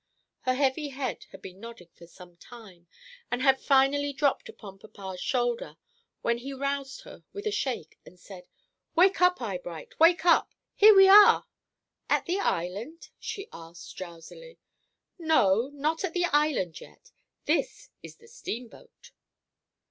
Her 0.39 0.55
heavy 0.55 0.87
head 0.87 1.27
had 1.29 1.43
been 1.43 1.59
nodding 1.59 1.89
for 1.93 2.07
some 2.07 2.35
time, 2.37 2.87
and 3.29 3.43
had 3.43 3.61
finally 3.61 4.13
dropped 4.13 4.49
upon 4.49 4.79
papa's 4.79 5.21
shoulder, 5.21 5.77
when 6.23 6.39
he 6.39 6.53
roused 6.55 7.01
her 7.01 7.23
with 7.33 7.45
a 7.45 7.51
shake 7.51 7.99
and 8.03 8.19
said, 8.19 8.45
"Wake 8.95 9.21
up, 9.21 9.39
Eyebright, 9.39 9.99
wake 9.99 10.25
up! 10.25 10.55
Here 10.73 10.95
we 10.95 11.07
are." 11.07 11.45
"At 12.09 12.25
the 12.25 12.39
Island?" 12.39 13.09
she 13.19 13.47
asked, 13.53 13.95
drowsily. 13.95 14.57
"No, 15.19 15.69
not 15.71 16.03
at 16.03 16.13
the 16.15 16.25
Island 16.25 16.79
yet. 16.81 17.11
This 17.45 17.91
is 18.01 18.15
the 18.15 18.27
steamboat." 18.27 19.11